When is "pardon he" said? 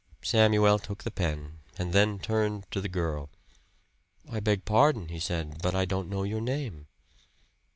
4.65-5.19